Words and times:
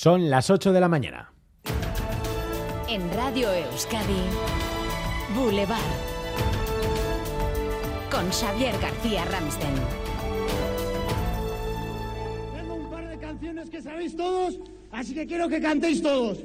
Son 0.00 0.30
las 0.30 0.48
8 0.48 0.72
de 0.72 0.80
la 0.80 0.86
mañana. 0.86 1.32
En 2.88 3.12
Radio 3.14 3.52
Euskadi, 3.52 4.22
Boulevard. 5.34 5.80
Con 8.08 8.30
Xavier 8.30 8.78
García 8.78 9.24
Ramsten. 9.24 9.74
Tengo 12.54 12.74
un 12.76 12.88
par 12.88 13.08
de 13.08 13.18
canciones 13.18 13.70
que 13.70 13.82
sabéis 13.82 14.16
todos, 14.16 14.60
así 14.92 15.14
que 15.14 15.26
quiero 15.26 15.48
que 15.48 15.60
cantéis 15.60 16.00
todos. 16.00 16.44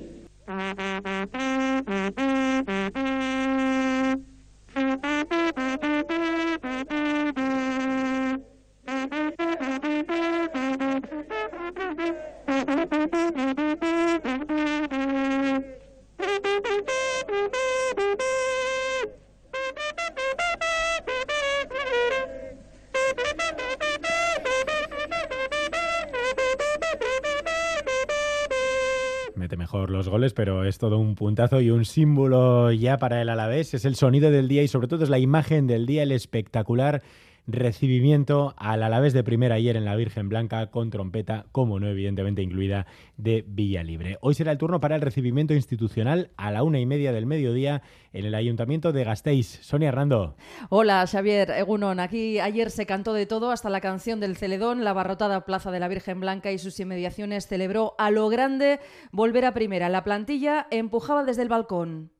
Mete 29.43 29.57
mejor 29.57 29.89
los 29.89 30.07
goles, 30.07 30.33
pero 30.33 30.63
es 30.63 30.77
todo 30.77 30.97
un 30.97 31.15
puntazo 31.15 31.59
y 31.59 31.69
un 31.69 31.83
símbolo 31.83 32.71
ya 32.71 32.97
para 32.97 33.21
el 33.21 33.27
Alavés. 33.27 33.73
Es 33.73 33.83
el 33.83 33.95
sonido 33.95 34.31
del 34.31 34.47
día 34.47 34.63
y 34.63 34.69
sobre 34.69 34.87
todo 34.87 35.03
es 35.03 35.09
la 35.09 35.19
imagen 35.19 35.67
del 35.67 35.85
día, 35.85 36.03
el 36.03 36.13
espectacular 36.13 37.01
recibimiento 37.45 38.53
al 38.57 38.83
Alavés 38.83 39.13
de 39.13 39.23
primera 39.23 39.55
ayer 39.55 39.75
en 39.75 39.85
la 39.85 39.95
Virgen 39.95 40.29
Blanca 40.29 40.67
con 40.67 40.89
trompeta, 40.89 41.45
como 41.51 41.79
no 41.79 41.87
evidentemente 41.87 42.41
incluida, 42.41 42.85
de 43.17 43.43
Villalibre. 43.47 44.17
Hoy 44.21 44.33
será 44.33 44.51
el 44.51 44.57
turno 44.57 44.79
para 44.79 44.95
el 44.95 45.01
recibimiento 45.01 45.53
institucional 45.53 46.31
a 46.37 46.51
la 46.51 46.63
una 46.63 46.79
y 46.79 46.85
media 46.85 47.11
del 47.11 47.25
mediodía 47.25 47.81
en 48.13 48.25
el 48.25 48.35
Ayuntamiento 48.35 48.93
de 48.93 49.03
Gasteiz. 49.03 49.59
Sonia 49.61 49.89
Hernando. 49.89 50.35
Hola 50.69 51.05
Xavier 51.05 51.51
Egunon, 51.51 51.99
aquí 51.99 52.39
ayer 52.39 52.71
se 52.71 52.85
cantó 52.85 53.13
de 53.13 53.25
todo 53.25 53.51
hasta 53.51 53.69
la 53.69 53.81
canción 53.81 54.19
del 54.19 54.37
Celedón, 54.37 54.83
la 54.83 54.91
abarrotada 54.91 55.45
Plaza 55.45 55.71
de 55.71 55.79
la 55.79 55.89
Virgen 55.89 56.21
Blanca 56.21 56.51
y 56.51 56.57
sus 56.57 56.79
inmediaciones 56.79 57.47
celebró 57.47 57.95
a 57.97 58.09
lo 58.11 58.29
grande 58.29 58.79
volver 59.11 59.45
a 59.45 59.53
primera. 59.53 59.89
La 59.89 60.03
plantilla 60.03 60.67
empujaba 60.71 61.23
desde 61.25 61.41
el 61.41 61.49
balcón. 61.49 62.12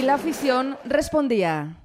Y 0.00 0.02
la 0.02 0.14
afición 0.14 0.78
respondía. 0.86 1.76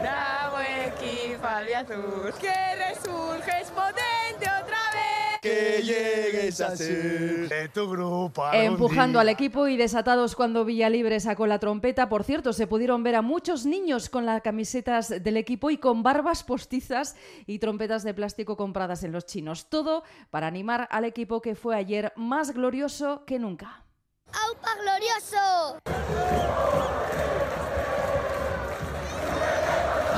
Bravo 0.00 0.56
equipo 0.60 1.46
albiazul, 1.46 2.32
que 2.40 2.54
resurges 2.74 3.70
potente 3.70 4.46
otra 4.46 4.78
vez. 4.94 5.38
Que 5.42 5.82
llegues 5.82 6.58
a 6.62 6.74
ser 6.74 7.50
de 7.50 7.68
tu 7.68 7.86
grupo. 7.90 8.46
algún 8.46 8.64
Empujando 8.64 9.20
al 9.20 9.28
equipo 9.28 9.68
y 9.68 9.76
desatados 9.76 10.34
cuando 10.34 10.64
Villalibre 10.64 11.20
sacó 11.20 11.46
la 11.46 11.58
trompeta. 11.58 12.08
Por 12.08 12.24
cierto, 12.24 12.54
se 12.54 12.66
pudieron 12.66 13.02
ver 13.02 13.16
a 13.16 13.20
muchos 13.20 13.66
niños 13.66 14.08
con 14.08 14.24
las 14.24 14.40
camisetas 14.40 15.10
del 15.10 15.36
equipo 15.36 15.68
y 15.68 15.76
con 15.76 16.02
barbas 16.02 16.44
postizas 16.44 17.14
y 17.44 17.58
trompetas 17.58 18.04
de 18.04 18.14
plástico 18.14 18.56
compradas 18.56 19.04
en 19.04 19.12
los 19.12 19.26
chinos. 19.26 19.68
Todo 19.68 20.02
para 20.30 20.46
animar 20.46 20.88
al 20.90 21.04
equipo 21.04 21.42
que 21.42 21.54
fue 21.54 21.76
ayer 21.76 22.10
más 22.16 22.52
glorioso 22.52 23.26
que 23.26 23.38
nunca. 23.38 23.84
¡Aupa 24.32 24.68
glorioso! 24.82 25.78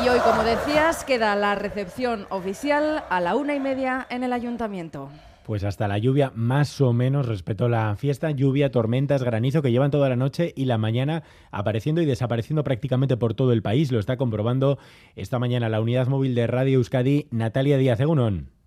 Y 0.02 0.08
hoy, 0.08 0.18
como 0.20 0.42
decías, 0.44 1.04
queda 1.04 1.36
la 1.36 1.54
recepción 1.54 2.26
oficial 2.30 3.04
a 3.10 3.20
la 3.20 3.36
una 3.36 3.54
y 3.54 3.60
media 3.60 4.06
en 4.08 4.24
el 4.24 4.32
ayuntamiento. 4.32 5.10
Pues 5.44 5.64
hasta 5.64 5.88
la 5.88 5.98
lluvia 5.98 6.32
más 6.34 6.80
o 6.80 6.92
menos 6.92 7.26
respetó 7.26 7.68
la 7.68 7.96
fiesta. 7.96 8.30
Lluvia, 8.30 8.70
tormentas, 8.70 9.22
granizo 9.22 9.62
que 9.62 9.72
llevan 9.72 9.90
toda 9.90 10.08
la 10.08 10.16
noche 10.16 10.52
y 10.56 10.66
la 10.66 10.78
mañana 10.78 11.22
apareciendo 11.50 12.00
y 12.00 12.06
desapareciendo 12.06 12.64
prácticamente 12.64 13.16
por 13.16 13.34
todo 13.34 13.52
el 13.52 13.60
país. 13.60 13.90
Lo 13.90 13.98
está 13.98 14.16
comprobando 14.16 14.78
esta 15.16 15.38
mañana 15.38 15.68
la 15.68 15.80
unidad 15.80 16.06
móvil 16.06 16.34
de 16.34 16.46
Radio 16.46 16.78
Euskadi, 16.78 17.26
Natalia 17.30 17.78
Díaz 17.78 18.00
Egunon. 18.00 18.59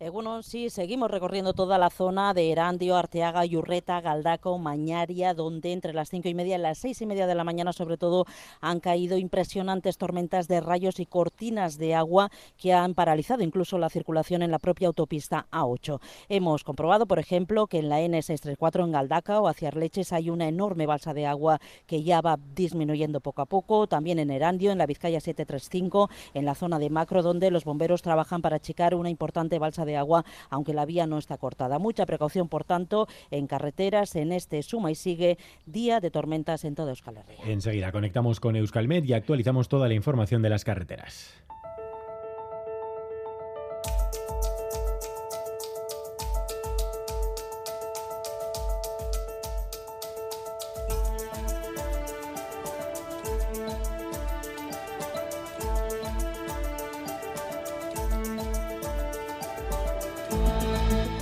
Egunon, 0.00 0.44
sí, 0.44 0.70
seguimos 0.70 1.10
recorriendo 1.10 1.54
toda 1.54 1.76
la 1.76 1.90
zona 1.90 2.32
de 2.32 2.52
Erandio, 2.52 2.96
Arteaga, 2.96 3.44
Yurreta, 3.44 4.00
Galdaco, 4.00 4.56
Mañaria, 4.56 5.34
donde 5.34 5.72
entre 5.72 5.92
las 5.92 6.08
cinco 6.08 6.28
y 6.28 6.34
media 6.34 6.54
y 6.54 6.60
las 6.60 6.78
seis 6.78 7.02
y 7.02 7.06
media 7.06 7.26
de 7.26 7.34
la 7.34 7.42
mañana, 7.42 7.72
sobre 7.72 7.96
todo, 7.96 8.24
han 8.60 8.78
caído 8.78 9.18
impresionantes 9.18 9.98
tormentas 9.98 10.46
de 10.46 10.60
rayos 10.60 11.00
y 11.00 11.06
cortinas 11.06 11.78
de 11.78 11.96
agua 11.96 12.30
que 12.56 12.72
han 12.72 12.94
paralizado 12.94 13.42
incluso 13.42 13.76
la 13.76 13.90
circulación 13.90 14.42
en 14.42 14.52
la 14.52 14.60
propia 14.60 14.86
autopista 14.86 15.48
A8. 15.50 16.00
Hemos 16.28 16.62
comprobado, 16.62 17.06
por 17.06 17.18
ejemplo, 17.18 17.66
que 17.66 17.80
en 17.80 17.88
la 17.88 18.00
N634 18.00 18.84
en 18.84 18.92
Galdaca 18.92 19.40
o 19.40 19.48
hacia 19.48 19.66
Arleches 19.66 20.12
hay 20.12 20.30
una 20.30 20.46
enorme 20.46 20.86
balsa 20.86 21.12
de 21.12 21.26
agua 21.26 21.60
que 21.86 22.04
ya 22.04 22.20
va 22.20 22.38
disminuyendo 22.54 23.18
poco 23.18 23.42
a 23.42 23.46
poco. 23.46 23.88
También 23.88 24.20
en 24.20 24.30
Erandio, 24.30 24.70
en 24.70 24.78
la 24.78 24.86
Vizcaya 24.86 25.18
735, 25.18 26.08
en 26.34 26.44
la 26.44 26.54
zona 26.54 26.78
de 26.78 26.88
Macro, 26.88 27.24
donde 27.24 27.50
los 27.50 27.64
bomberos 27.64 28.02
trabajan 28.02 28.42
para 28.42 28.58
achicar 28.58 28.94
una 28.94 29.10
importante 29.10 29.58
balsa 29.58 29.84
de 29.84 29.87
agua, 29.96 30.24
aunque 30.50 30.74
la 30.74 30.84
vía 30.84 31.06
no 31.06 31.18
está 31.18 31.38
cortada. 31.38 31.78
Mucha 31.78 32.06
precaución, 32.06 32.48
por 32.48 32.64
tanto, 32.64 33.06
en 33.30 33.46
carreteras 33.46 34.16
en 34.16 34.32
este 34.32 34.62
suma 34.62 34.90
y 34.90 34.94
sigue 34.94 35.38
día 35.66 36.00
de 36.00 36.10
tormentas 36.10 36.64
en 36.64 36.74
toda 36.74 36.90
Euskal 36.90 37.16
Herria. 37.16 37.38
Enseguida 37.44 37.92
conectamos 37.92 38.40
con 38.40 38.56
Euskalmet 38.56 39.04
y 39.04 39.12
actualizamos 39.12 39.68
toda 39.68 39.88
la 39.88 39.94
información 39.94 40.42
de 40.42 40.50
las 40.50 40.64
carreteras. 40.64 41.34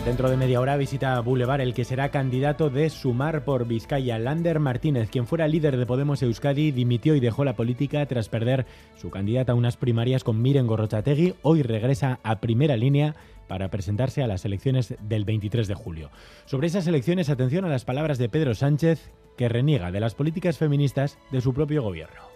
Dentro 0.07 0.31
de 0.31 0.37
media 0.37 0.61
hora 0.61 0.77
visita 0.77 1.19
Boulevard 1.19 1.63
el 1.63 1.75
que 1.75 1.85
será 1.85 2.13
candidato 2.13 2.71
de 2.71 2.91
Sumar 2.91 3.45
por 3.45 3.67
Vizcaya. 3.67 4.21
Lander 4.21 4.61
Martínez, 4.61 5.11
quien 5.11 5.27
fuera 5.27 5.49
líder 5.49 5.77
de 5.77 5.85
Podemos 5.85 6.23
Euskadi, 6.23 6.71
dimitió 6.71 7.17
y 7.17 7.21
dejó 7.21 7.45
la 7.45 7.57
política 7.57 8.07
tras 8.07 8.29
perder 8.29 8.67
su 8.95 9.11
candidata 9.11 9.51
a 9.51 9.57
unas 9.57 9.77
primarias 9.77 10.23
con 10.23 10.41
Miren 10.41 10.69
Gorrochategui. 10.69 11.35
Hoy 11.43 11.63
regresa 11.63 12.21
a 12.23 12.39
primera 12.39 12.77
línea 12.77 13.17
para 13.49 13.69
presentarse 13.69 14.23
a 14.23 14.29
las 14.29 14.45
elecciones 14.45 14.95
del 15.01 15.25
23 15.25 15.67
de 15.67 15.75
julio. 15.75 16.11
Sobre 16.45 16.69
esas 16.69 16.87
elecciones, 16.87 17.29
atención 17.29 17.65
a 17.65 17.69
las 17.69 17.85
palabras 17.85 18.19
de 18.19 18.29
Pedro 18.29 18.55
Sánchez, 18.55 19.11
que 19.37 19.49
reniega 19.49 19.91
de 19.91 19.99
las 19.99 20.15
políticas 20.15 20.57
feministas 20.57 21.19
de 21.33 21.41
su 21.41 21.53
propio 21.53 21.83
gobierno. 21.83 22.36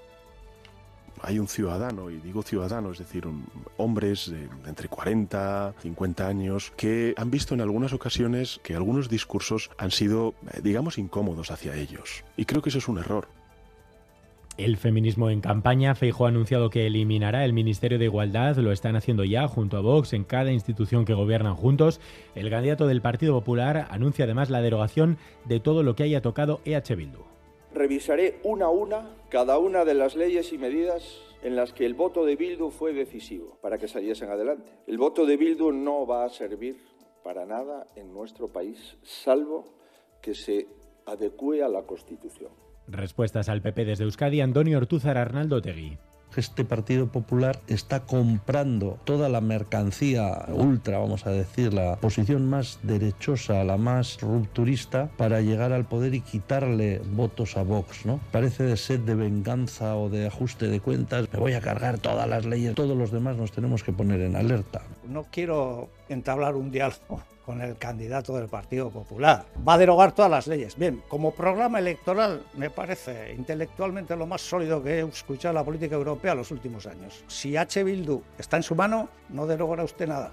Hay 1.23 1.39
un 1.39 1.49
ciudadano, 1.49 2.11
y 2.11 2.19
digo 2.19 2.43
ciudadano, 2.43 2.93
es 2.93 2.99
decir, 2.99 3.25
hombres 3.77 4.31
de 4.31 4.49
entre 4.69 4.89
40, 4.89 5.75
50 5.81 6.27
años, 6.27 6.73
que 6.77 7.15
han 7.17 7.31
visto 7.31 7.55
en 7.55 7.61
algunas 7.61 7.93
ocasiones 7.93 8.61
que 8.63 8.75
algunos 8.75 9.09
discursos 9.09 9.71
han 9.79 9.91
sido, 9.91 10.35
eh, 10.53 10.61
digamos, 10.63 10.99
incómodos 10.99 11.51
hacia 11.51 11.75
ellos. 11.75 12.25
Y 12.37 12.45
creo 12.45 12.63
que 12.63 12.71
eso 12.71 12.79
es 12.79 12.89
un 12.89 12.99
error. 12.99 13.29
El 14.57 14.77
feminismo 14.77 15.31
en 15.31 15.41
campaña, 15.41 15.95
Feijóo 15.95 16.27
ha 16.27 16.29
anunciado 16.29 16.69
que 16.69 16.87
eliminará 16.87 17.47
el 17.47 17.55
Ministerio 17.55 17.99
de 17.99 18.05
Igualdad, 18.05 18.57
lo 18.59 18.73
están 18.73 18.95
haciendo 18.95 19.25
ya 19.25 19.49
junto 19.49 19.79
a 19.79 19.81
Vox 19.81 20.13
en 20.13 20.25
cada 20.25 20.53
institución 20.53 21.07
que 21.07 21.15
gobiernan 21.15 21.55
juntos. 21.55 21.99
El 22.35 22.51
candidato 22.51 22.87
del 22.87 23.01
Partido 23.01 23.33
Popular 23.33 23.87
anuncia 23.91 24.27
además 24.27 24.51
la 24.51 24.61
derogación 24.61 25.17
de 25.47 25.61
todo 25.61 25.83
lo 25.83 25.97
que 25.97 26.03
haya 26.03 26.21
tocado 26.21 26.61
EH 26.67 26.95
Bildu. 26.95 27.25
Revisaré 27.81 28.39
una 28.43 28.67
a 28.67 28.69
una 28.69 29.09
cada 29.31 29.57
una 29.57 29.87
de 29.87 29.95
las 29.95 30.15
leyes 30.15 30.53
y 30.53 30.59
medidas 30.59 31.19
en 31.43 31.57
las 31.57 31.73
que 31.73 31.87
el 31.87 31.95
voto 31.95 32.27
de 32.27 32.37
Bildu 32.37 32.69
fue 32.69 32.93
decisivo 32.93 33.57
para 33.63 33.79
que 33.79 33.89
saliesen 33.89 34.29
adelante. 34.29 34.71
El 34.87 34.99
voto 34.99 35.25
de 35.25 35.39
Bildu 35.39 35.73
no 35.73 36.07
va 36.07 36.27
a 36.27 36.29
servir 36.29 36.77
para 37.25 37.47
nada 37.47 37.87
en 37.97 38.13
nuestro 38.13 38.49
país, 38.49 38.99
salvo 39.03 39.79
que 40.21 40.35
se 40.35 40.69
adecue 41.07 41.63
a 41.63 41.69
la 41.69 41.85
Constitución. 41.85 42.53
Respuestas 42.87 43.49
al 43.49 43.63
PP 43.63 43.87
desde 43.87 44.05
Euskadi, 44.05 44.43
Antonio 44.43 44.77
Ortúzar 44.77 45.17
Arnaldo 45.17 45.63
Tegui. 45.63 45.97
Este 46.37 46.65
Partido 46.65 47.09
Popular 47.09 47.61
está 47.67 48.01
comprando 48.01 48.99
toda 49.05 49.29
la 49.29 49.41
mercancía 49.41 50.47
ultra, 50.49 50.99
vamos 50.99 51.27
a 51.27 51.31
decir, 51.31 51.75
la 51.75 51.97
posición 51.97 52.49
más 52.49 52.79
derechosa, 52.83 53.65
la 53.65 53.77
más 53.77 54.21
rupturista, 54.21 55.11
para 55.17 55.41
llegar 55.41 55.73
al 55.73 55.85
poder 55.87 56.15
y 56.15 56.21
quitarle 56.21 57.01
votos 57.13 57.57
a 57.57 57.63
Vox, 57.63 58.07
¿no? 58.07 58.21
Parece 58.31 58.63
de 58.65 58.77
sed 58.77 59.01
de 59.01 59.15
venganza 59.15 59.97
o 59.97 60.09
de 60.09 60.27
ajuste 60.27 60.69
de 60.69 60.81
cuentas. 60.81 61.29
Me 61.33 61.39
voy 61.39 61.55
a 61.55 61.61
cargar 61.61 61.99
todas 61.99 62.29
las 62.29 62.45
leyes. 62.47 62.75
Todos 62.75 62.97
los 62.97 63.11
demás 63.11 63.37
nos 63.37 63.53
tenemos 63.53 63.83
que 63.83 63.93
poner 63.93 64.21
en 64.21 64.37
alerta. 64.37 64.83
No 65.11 65.27
quiero 65.29 65.91
entablar 66.09 66.55
un 66.55 66.71
diálogo 66.71 67.21
con 67.45 67.61
el 67.61 67.77
candidato 67.77 68.37
del 68.37 68.49
Partido 68.49 68.91
Popular. 68.91 69.45
Va 69.67 69.75
a 69.75 69.79
derogar 69.79 70.13
todas 70.13 70.31
las 70.31 70.47
leyes. 70.47 70.77
Bien, 70.77 71.03
como 71.09 71.33
programa 71.33 71.81
electoral 71.81 72.45
me 72.55 72.71
parece 72.71 73.35
intelectualmente 73.35 74.15
lo 74.15 74.27
más 74.27 74.41
sólido 74.41 74.81
que 74.83 75.01
he 75.01 75.01
escuchado 75.01 75.51
en 75.51 75.57
la 75.57 75.65
política 75.65 75.97
europea 75.97 76.33
en 76.33 76.39
los 76.39 76.53
últimos 76.53 76.87
años. 76.87 77.25
Si 77.27 77.57
H. 77.57 77.83
Bildu 77.83 78.23
está 78.39 78.57
en 78.57 78.63
su 78.63 78.77
mano, 78.77 79.09
no 79.31 79.49
derogará 79.49 79.83
usted 79.83 80.07
nada. 80.07 80.31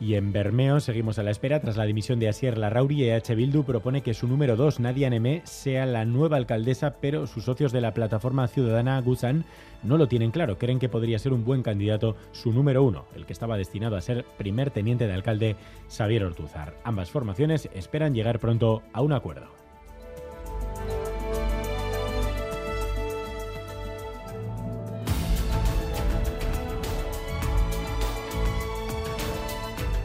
Y 0.00 0.14
en 0.14 0.32
Bermeo 0.32 0.80
seguimos 0.80 1.18
a 1.18 1.22
la 1.22 1.30
espera. 1.30 1.60
Tras 1.60 1.76
la 1.76 1.84
dimisión 1.84 2.18
de 2.18 2.28
Asier 2.28 2.58
Larrauri, 2.58 3.04
EH 3.04 3.34
Bildu 3.34 3.64
propone 3.64 4.02
que 4.02 4.14
su 4.14 4.26
número 4.26 4.56
2, 4.56 4.80
Nadia 4.80 5.08
Nemé, 5.08 5.42
sea 5.44 5.86
la 5.86 6.04
nueva 6.04 6.36
alcaldesa, 6.36 6.96
pero 7.00 7.26
sus 7.26 7.44
socios 7.44 7.72
de 7.72 7.80
la 7.80 7.94
plataforma 7.94 8.48
ciudadana 8.48 9.00
Gusan 9.00 9.44
no 9.82 9.96
lo 9.96 10.08
tienen 10.08 10.30
claro. 10.30 10.58
Creen 10.58 10.78
que 10.78 10.88
podría 10.88 11.18
ser 11.18 11.32
un 11.32 11.44
buen 11.44 11.62
candidato 11.62 12.16
su 12.32 12.52
número 12.52 12.82
1, 12.82 13.06
el 13.14 13.26
que 13.26 13.32
estaba 13.32 13.56
destinado 13.56 13.96
a 13.96 14.00
ser 14.00 14.24
primer 14.36 14.70
teniente 14.70 15.06
de 15.06 15.14
alcalde, 15.14 15.56
Xavier 15.88 16.24
Ortuzar. 16.24 16.74
Ambas 16.84 17.10
formaciones 17.10 17.68
esperan 17.74 18.14
llegar 18.14 18.40
pronto 18.40 18.82
a 18.92 19.00
un 19.00 19.12
acuerdo. 19.12 19.63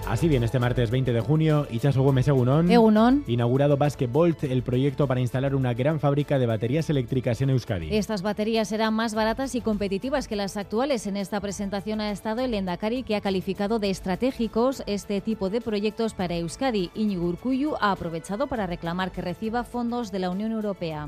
Así 0.10 0.28
bien, 0.28 0.44
este 0.44 0.58
martes 0.58 0.90
20 0.90 1.14
de 1.14 1.22
junio, 1.22 1.68
Itxaso 1.70 2.02
Gómez 2.02 2.28
Egunon, 2.28 2.72
Egunon. 2.72 3.24
inaugurado 3.28 3.78
Basketbolt, 3.78 4.44
el 4.44 4.64
proyecto 4.64 5.06
para 5.06 5.20
instalar 5.20 5.54
una 5.54 5.76
gran 5.76 6.00
fábrica 6.00 6.40
de 6.40 6.48
baterías 6.48 6.90
eléctricas 6.90 7.40
en 7.42 7.52
Euskadi. 7.52 7.96
Estas 7.96 8.24
baterías 8.24 8.70
serán 8.70 8.96
más 8.96 9.14
baratas 9.14 9.54
y 9.54 9.62
competitivas 9.62 10.28
que 10.28 10.36
las 10.36 10.58
actuales. 10.58 11.06
En 11.06 11.16
esta 11.16 11.40
presentación 11.40 12.02
ha 12.02 12.10
estado 12.10 12.42
el 12.42 12.56
Endacari, 12.56 13.04
que 13.04 13.16
ha 13.16 13.22
calificado 13.22 13.78
de 13.78 13.92
estratégicos 13.92 14.82
este 14.88 15.22
tipo 15.22 15.52
de 15.52 15.62
proyectos 15.62 16.16
para 16.16 16.36
Euskadi. 16.38 16.90
Iñigo 16.96 17.28
Urkullu 17.28 17.76
ha 17.80 17.92
aprovechado 17.92 18.48
para 18.48 18.66
reclamar 18.66 19.12
que 19.12 19.22
reciba 19.22 19.64
fondos 19.64 20.12
de 20.12 20.18
la 20.18 20.32
Unión 20.32 20.52
Europea. 20.54 21.08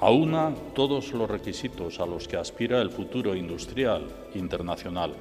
Aúna 0.00 0.54
todos 0.72 1.12
los 1.12 1.28
requisitos 1.28 1.98
a 1.98 2.06
los 2.06 2.28
que 2.28 2.36
aspira 2.36 2.80
el 2.80 2.90
futuro 2.90 3.34
industrial 3.34 4.06
internacional 4.36 5.14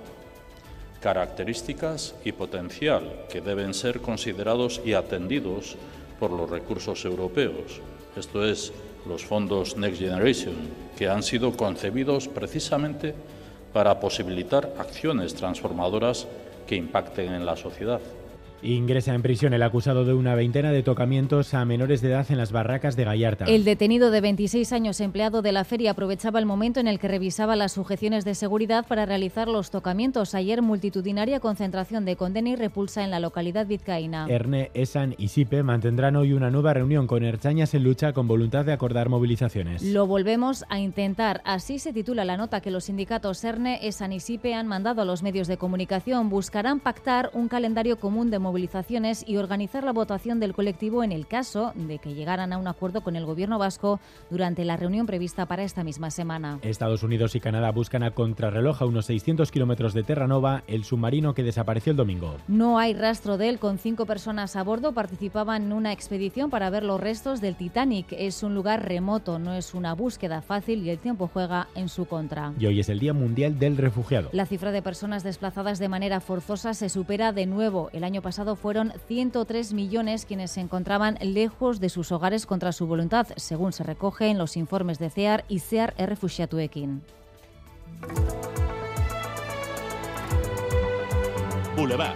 características 1.08 2.16
y 2.26 2.34
potencial 2.34 3.28
que 3.32 3.40
deben 3.40 3.74
ser 3.74 4.02
considerados 4.02 4.82
y 4.84 4.92
atendidos 4.92 5.78
por 6.20 6.32
los 6.32 6.50
recursos 6.50 7.06
europeos, 7.06 7.80
esto 8.18 8.44
es, 8.44 8.74
los 9.08 9.24
fondos 9.24 9.78
Next 9.78 10.02
Generation, 10.02 10.56
que 10.98 11.08
han 11.08 11.24
sido 11.24 11.56
concebidos 11.56 12.28
precisamente 12.28 13.16
para 13.72 14.02
posibilitar 14.02 14.74
acciones 14.78 15.34
transformadoras 15.34 16.28
que 16.68 16.76
impacten 16.76 17.32
en 17.32 17.46
la 17.46 17.56
sociedad. 17.56 18.02
Ingresa 18.64 19.14
en 19.14 19.22
prisión 19.22 19.54
el 19.54 19.62
acusado 19.62 20.04
de 20.04 20.16
una 20.16 20.34
veintena 20.34 20.72
de 20.72 20.82
tocamientos 20.82 21.54
a 21.54 21.64
menores 21.64 22.02
de 22.02 22.10
edad 22.10 22.26
en 22.30 22.38
las 22.38 22.52
barracas 22.52 22.96
de 22.96 23.04
Gallarta. 23.04 23.46
El 23.46 23.64
detenido 23.64 24.10
de 24.10 24.20
26 24.20 24.74
años, 24.74 25.00
empleado 25.00 25.44
de 25.44 25.52
la 25.52 25.64
feria, 25.64 25.92
aprovechaba 25.92 26.40
el 26.40 26.48
momento 26.48 26.80
en 26.80 26.88
el 26.88 26.98
que 26.98 27.08
revisaba 27.08 27.56
las 27.56 27.74
sujeciones 27.74 28.26
de 28.26 28.34
seguridad 28.34 28.86
para 28.88 29.06
realizar 29.06 29.48
los 29.48 29.70
tocamientos. 29.70 30.34
Ayer, 30.34 30.64
multitudinaria 30.64 31.40
concentración 31.40 32.04
de 32.04 32.16
condena 32.16 32.50
y 32.50 32.56
repulsa 32.56 33.04
en 33.04 33.12
la 33.12 33.20
localidad 33.20 33.68
vizcaína. 33.68 34.26
Erne, 34.28 34.72
Esan 34.74 35.14
y 35.20 35.28
Sipe 35.28 35.62
mantendrán 35.62 36.16
hoy 36.16 36.34
una 36.34 36.50
nueva 36.50 36.74
reunión 36.74 37.06
con 37.06 37.24
Erchañas 37.24 37.76
en 37.76 37.84
lucha 37.84 38.14
con 38.14 38.28
voluntad 38.28 38.66
de 38.66 38.74
acordar 38.74 39.10
movilizaciones. 39.10 39.84
Lo 39.84 40.08
volvemos 40.08 40.66
a 40.70 40.80
intentar. 40.80 41.42
Así 41.46 41.78
se 41.78 41.94
titula 41.94 42.26
la 42.26 42.38
nota 42.38 42.62
que 42.62 42.72
los 42.72 42.86
sindicatos 42.86 43.44
Erne, 43.44 43.88
Esan 43.88 44.14
y 44.14 44.20
Sipe 44.20 44.56
han 44.56 44.68
mandado 44.68 45.04
a 45.04 45.06
los 45.06 45.22
medios 45.22 45.48
de 45.48 45.58
comunicación. 45.58 46.30
Buscarán 46.30 46.80
pactar 46.80 47.30
un 47.34 47.48
calendario 47.48 48.00
común 48.00 48.32
de 48.32 48.47
movilizaciones 48.48 49.26
y 49.28 49.36
organizar 49.36 49.84
la 49.84 49.92
votación 49.92 50.40
del 50.40 50.54
colectivo 50.54 51.04
en 51.04 51.12
el 51.12 51.28
caso 51.28 51.74
de 51.76 52.00
que 52.00 52.14
llegaran 52.14 52.54
a 52.54 52.58
un 52.58 52.68
acuerdo 52.68 53.02
con 53.02 53.18
el 53.18 53.26
gobierno 53.26 53.60
vasco 53.60 54.00
durante 54.30 54.64
la 54.64 54.78
reunión 54.78 55.06
prevista 55.06 55.46
para 55.48 55.64
esta 55.64 55.84
misma 55.84 56.12
semana. 56.12 56.60
Estados 56.62 57.04
Unidos 57.04 57.36
y 57.36 57.42
Canadá 57.42 57.72
buscan 57.72 58.04
a 58.04 58.12
contrarreloj 58.12 58.82
a 58.82 58.86
unos 58.86 59.08
600 59.08 59.52
kilómetros 59.52 59.94
de 59.94 60.04
Terranova 60.04 60.64
el 60.68 60.86
submarino 60.86 61.34
que 61.34 61.44
desapareció 61.44 61.92
el 61.92 61.98
domingo. 61.98 62.38
No 62.48 62.80
hay 62.80 62.94
rastro 62.94 63.38
de 63.38 63.50
él. 63.50 63.60
Con 63.60 63.80
cinco 63.80 64.06
personas 64.06 64.56
a 64.56 64.64
bordo 64.64 64.94
participaban 64.94 65.64
en 65.64 65.74
una 65.74 65.92
expedición 65.92 66.50
para 66.50 66.70
ver 66.70 66.84
los 66.84 67.02
restos 67.02 67.42
del 67.42 67.58
Titanic. 67.58 68.08
Es 68.12 68.44
un 68.44 68.56
lugar 68.56 68.88
remoto, 68.88 69.40
no 69.40 69.54
es 69.56 69.74
una 69.74 69.94
búsqueda 69.94 70.42
fácil 70.42 70.86
y 70.86 70.90
el 70.90 71.00
tiempo 71.00 71.30
juega 71.34 71.68
en 71.76 71.90
su 71.90 72.06
contra. 72.06 72.54
Y 72.58 72.66
hoy 72.66 72.80
es 72.80 72.88
el 72.88 73.00
Día 73.00 73.12
Mundial 73.12 73.60
del 73.60 73.76
Refugiado. 73.76 74.30
La 74.32 74.46
cifra 74.46 74.72
de 74.72 74.82
personas 74.82 75.24
desplazadas 75.24 75.80
de 75.80 75.90
manera 75.90 76.22
forzosa 76.22 76.74
se 76.74 76.88
supera 76.88 77.34
de 77.34 77.46
nuevo. 77.46 77.90
El 77.92 78.06
año 78.06 78.22
pasado 78.22 78.37
fueron 78.56 78.94
103 79.08 79.74
millones 79.74 80.26
quienes 80.26 80.52
se 80.52 80.62
encontraban 80.62 81.18
lejos 81.22 81.80
de 81.80 81.90
sus 81.90 82.12
hogares 82.12 82.46
contra 82.46 82.72
su 82.72 82.86
voluntad, 82.86 83.28
según 83.36 83.74
se 83.74 83.84
recoge 83.84 84.28
en 84.28 84.38
los 84.38 84.58
informes 84.58 85.00
de 85.00 85.10
CEAR 85.10 85.44
y 85.50 85.60
CEAR 85.60 85.96
Errefuxiatuekin. 85.98 87.02
Boulevard. 91.76 92.16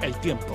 El 0.00 0.14
tiempo. 0.20 0.54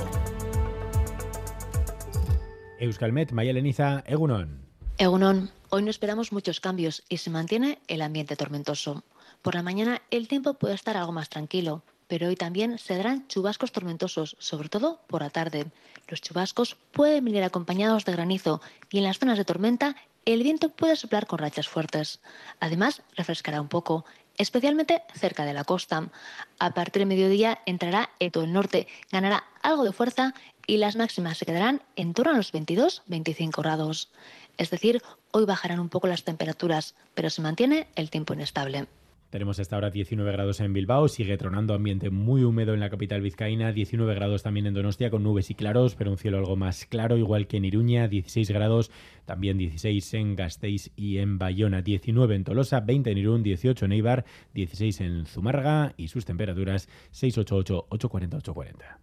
Euskalmet, 2.79 3.31
Maya 3.33 3.53
Leniza, 3.53 4.03
Egunon. 4.07 4.65
Egunon, 4.97 5.51
hoy 5.69 5.83
no 5.83 5.89
esperamos 5.89 6.31
muchos 6.31 6.61
cambios 6.61 7.03
y 7.09 7.17
se 7.17 7.29
mantiene 7.29 7.79
el 7.87 8.01
ambiente 8.01 8.35
tormentoso. 8.35 9.03
Por 9.41 9.55
la 9.55 9.63
mañana 9.63 10.01
el 10.11 10.27
tiempo 10.27 10.53
puede 10.53 10.75
estar 10.75 10.95
algo 10.95 11.11
más 11.11 11.29
tranquilo, 11.29 11.83
pero 12.11 12.27
hoy 12.27 12.35
también 12.35 12.77
se 12.77 12.97
darán 12.97 13.25
chubascos 13.29 13.71
tormentosos, 13.71 14.35
sobre 14.37 14.67
todo 14.67 14.99
por 15.07 15.21
la 15.21 15.29
tarde. 15.29 15.67
Los 16.09 16.19
chubascos 16.19 16.75
pueden 16.91 17.23
venir 17.23 17.41
acompañados 17.41 18.03
de 18.03 18.11
granizo 18.11 18.59
y 18.89 18.97
en 18.97 19.05
las 19.05 19.17
zonas 19.17 19.37
de 19.37 19.45
tormenta 19.45 19.95
el 20.25 20.43
viento 20.43 20.67
puede 20.67 20.97
soplar 20.97 21.25
con 21.25 21.39
rachas 21.39 21.69
fuertes. 21.69 22.19
Además, 22.59 23.01
refrescará 23.15 23.61
un 23.61 23.69
poco, 23.69 24.03
especialmente 24.37 25.03
cerca 25.15 25.45
de 25.45 25.53
la 25.53 25.63
costa. 25.63 26.11
A 26.59 26.73
partir 26.73 26.99
del 26.99 27.07
mediodía 27.07 27.59
entrará 27.65 28.09
en 28.19 28.29
todo 28.29 28.43
el 28.43 28.51
norte, 28.51 28.89
ganará 29.09 29.45
algo 29.61 29.85
de 29.85 29.93
fuerza 29.93 30.33
y 30.67 30.79
las 30.79 30.97
máximas 30.97 31.37
se 31.37 31.45
quedarán 31.45 31.81
en 31.95 32.13
torno 32.13 32.33
a 32.33 32.35
los 32.35 32.51
22-25 32.51 33.61
grados. 33.61 34.11
Es 34.57 34.69
decir, 34.69 35.01
hoy 35.31 35.45
bajarán 35.45 35.79
un 35.79 35.87
poco 35.87 36.07
las 36.07 36.25
temperaturas, 36.25 36.93
pero 37.13 37.29
se 37.29 37.41
mantiene 37.41 37.87
el 37.95 38.09
tiempo 38.09 38.33
inestable. 38.33 38.89
Tenemos 39.31 39.61
hasta 39.61 39.77
ahora 39.77 39.89
19 39.89 40.29
grados 40.29 40.59
en 40.59 40.73
Bilbao, 40.73 41.07
sigue 41.07 41.37
tronando 41.37 41.73
ambiente 41.73 42.09
muy 42.09 42.43
húmedo 42.43 42.73
en 42.73 42.81
la 42.81 42.89
capital 42.89 43.21
vizcaína, 43.21 43.71
19 43.71 44.13
grados 44.13 44.43
también 44.43 44.65
en 44.65 44.73
Donostia 44.73 45.09
con 45.09 45.23
nubes 45.23 45.49
y 45.49 45.55
claros, 45.55 45.95
pero 45.95 46.11
un 46.11 46.17
cielo 46.17 46.37
algo 46.37 46.57
más 46.57 46.85
claro, 46.85 47.15
igual 47.15 47.47
que 47.47 47.55
en 47.55 47.63
Iruña, 47.63 48.09
16 48.09 48.51
grados, 48.51 48.91
también 49.23 49.57
16 49.57 50.13
en 50.15 50.35
Gasteiz 50.35 50.91
y 50.97 51.19
en 51.19 51.37
Bayona, 51.37 51.81
19 51.81 52.35
en 52.35 52.43
Tolosa, 52.43 52.81
20 52.81 53.09
en 53.09 53.17
Irún, 53.19 53.41
18 53.41 53.85
en 53.85 53.91
Eibar, 53.93 54.25
16 54.53 54.99
en 54.99 55.25
Zumárraga 55.25 55.93
y 55.95 56.09
sus 56.09 56.25
temperaturas 56.25 56.89
688, 57.11 57.85
840, 57.89 58.37
840. 58.37 58.99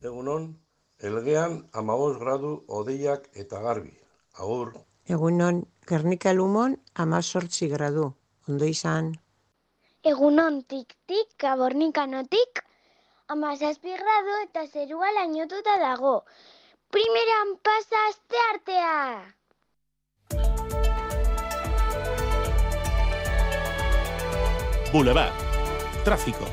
Egunon, 0.00 0.60
elgean 1.00 1.68
amabos 1.72 2.20
gradu 2.20 2.64
odeiak 2.68 3.30
eta 3.34 3.60
garbi. 3.60 3.98
Agur. 4.34 4.86
Egunon, 5.06 5.66
Gernika 5.88 6.32
Lumon 6.32 6.78
amazortzi 6.94 7.66
gradu. 7.66 8.14
Ondo 8.46 8.64
izan. 8.64 9.18
Egunon 10.02 10.64
tik-tik, 10.66 11.28
kabornikanotik, 11.38 12.64
amazazpi 13.30 13.92
gradu 13.94 14.32
eta 14.42 14.64
zerua 14.66 15.12
lainotuta 15.14 15.76
dago. 15.78 16.24
Primeran 16.90 17.52
pasa 17.62 18.00
aste 18.08 18.40
artea! 18.48 18.96
Boulevard. 24.92 25.32
Tráfico. 26.04 26.46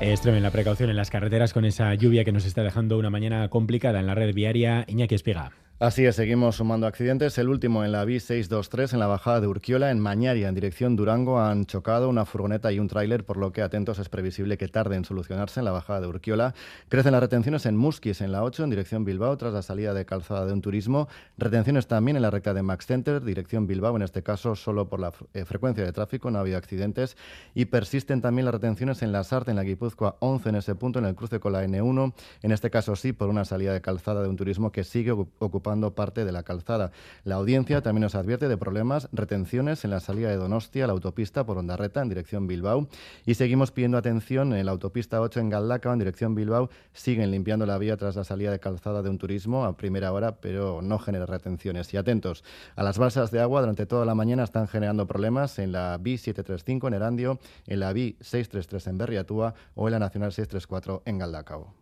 Extremen 0.00 0.42
la 0.42 0.50
precaución 0.50 0.88
en 0.88 0.96
las 0.96 1.10
carreteras 1.10 1.52
con 1.52 1.66
esa 1.66 1.94
lluvia 1.94 2.24
que 2.24 2.32
nos 2.32 2.46
está 2.46 2.62
dejando 2.62 2.96
una 2.96 3.10
mañana 3.10 3.50
complicada 3.50 4.00
en 4.00 4.06
la 4.06 4.14
red 4.14 4.34
viaria. 4.34 4.86
Iñaki 4.88 5.16
Espiga. 5.16 5.52
Así 5.82 6.06
es, 6.06 6.14
seguimos 6.14 6.54
sumando 6.54 6.86
accidentes. 6.86 7.36
El 7.38 7.48
último 7.48 7.84
en 7.84 7.90
la 7.90 8.04
B623, 8.04 8.92
en 8.92 9.00
la 9.00 9.08
bajada 9.08 9.40
de 9.40 9.48
Urquiola, 9.48 9.90
en 9.90 9.98
Mañaria, 9.98 10.48
en 10.48 10.54
dirección 10.54 10.94
Durango, 10.94 11.40
han 11.40 11.66
chocado 11.66 12.08
una 12.08 12.24
furgoneta 12.24 12.70
y 12.70 12.78
un 12.78 12.86
tráiler, 12.86 13.24
por 13.24 13.36
lo 13.36 13.50
que 13.50 13.62
atentos 13.62 13.98
es 13.98 14.08
previsible 14.08 14.56
que 14.56 14.68
tarde 14.68 14.94
en 14.94 15.04
solucionarse 15.04 15.58
en 15.58 15.64
la 15.64 15.72
bajada 15.72 16.02
de 16.02 16.06
Urquiola. 16.06 16.54
Crecen 16.88 17.10
las 17.10 17.20
retenciones 17.20 17.66
en 17.66 17.76
Musquis, 17.76 18.20
en 18.20 18.30
la 18.30 18.44
8, 18.44 18.62
en 18.62 18.70
dirección 18.70 19.04
Bilbao, 19.04 19.36
tras 19.36 19.52
la 19.52 19.62
salida 19.62 19.92
de 19.92 20.04
calzada 20.04 20.46
de 20.46 20.52
un 20.52 20.62
turismo. 20.62 21.08
Retenciones 21.36 21.88
también 21.88 22.14
en 22.14 22.22
la 22.22 22.30
recta 22.30 22.54
de 22.54 22.62
Max 22.62 22.86
Center, 22.86 23.20
dirección 23.24 23.66
Bilbao, 23.66 23.96
en 23.96 24.02
este 24.02 24.22
caso 24.22 24.54
solo 24.54 24.88
por 24.88 25.00
la 25.00 25.12
eh, 25.34 25.44
frecuencia 25.44 25.84
de 25.84 25.92
tráfico, 25.92 26.30
no 26.30 26.38
ha 26.38 26.42
habido 26.42 26.58
accidentes. 26.58 27.16
Y 27.56 27.64
persisten 27.64 28.20
también 28.20 28.44
las 28.44 28.54
retenciones 28.54 29.02
en 29.02 29.10
la 29.10 29.24
Sarte, 29.24 29.50
en 29.50 29.56
la 29.56 29.64
Guipúzcoa 29.64 30.14
11, 30.20 30.48
en 30.48 30.54
ese 30.54 30.76
punto, 30.76 31.00
en 31.00 31.06
el 31.06 31.16
cruce 31.16 31.40
con 31.40 31.52
la 31.52 31.64
N1, 31.64 32.14
en 32.42 32.52
este 32.52 32.70
caso 32.70 32.94
sí, 32.94 33.12
por 33.12 33.28
una 33.28 33.44
salida 33.44 33.72
de 33.72 33.80
calzada 33.80 34.22
de 34.22 34.28
un 34.28 34.36
turismo 34.36 34.70
que 34.70 34.84
sigue 34.84 35.10
ocupando 35.10 35.71
parte 35.94 36.24
de 36.24 36.32
la 36.32 36.42
calzada. 36.42 36.92
La 37.24 37.36
audiencia 37.36 37.82
también 37.82 38.02
nos 38.02 38.14
advierte 38.14 38.48
de 38.48 38.56
problemas, 38.56 39.08
retenciones 39.12 39.84
en 39.84 39.90
la 39.90 40.00
salida 40.00 40.28
de 40.28 40.36
Donostia, 40.36 40.86
la 40.86 40.92
autopista 40.92 41.44
por 41.44 41.58
Ondarreta 41.58 42.02
en 42.02 42.08
dirección 42.08 42.46
Bilbao. 42.46 42.88
Y 43.26 43.34
seguimos 43.34 43.72
pidiendo 43.72 43.98
atención 43.98 44.52
en 44.52 44.66
la 44.66 44.72
autopista 44.72 45.20
8 45.20 45.40
en 45.40 45.50
Galdacao 45.50 45.92
en 45.92 45.98
dirección 45.98 46.34
Bilbao. 46.34 46.70
Siguen 46.92 47.30
limpiando 47.30 47.66
la 47.66 47.78
vía 47.78 47.96
tras 47.96 48.16
la 48.16 48.24
salida 48.24 48.50
de 48.50 48.60
calzada 48.60 49.02
de 49.02 49.10
un 49.10 49.18
turismo 49.18 49.64
a 49.64 49.76
primera 49.76 50.12
hora, 50.12 50.36
pero 50.36 50.82
no 50.82 50.98
genera 50.98 51.26
retenciones. 51.26 51.92
Y 51.94 51.96
atentos, 51.96 52.44
a 52.76 52.82
las 52.82 52.98
balsas 52.98 53.30
de 53.30 53.40
agua 53.40 53.60
durante 53.60 53.86
toda 53.86 54.04
la 54.04 54.14
mañana 54.14 54.44
están 54.44 54.68
generando 54.68 55.06
problemas 55.06 55.58
en 55.58 55.72
la 55.72 55.98
B735 55.98 56.88
en 56.88 56.94
Erandio, 56.94 57.38
en 57.66 57.80
la 57.80 57.92
B633 57.92 58.88
en 58.88 58.98
Berriatúa 58.98 59.54
o 59.74 59.88
en 59.88 59.92
la 59.92 59.98
Nacional 59.98 60.32
634 60.32 61.02
en 61.06 61.18
Galdacao. 61.18 61.81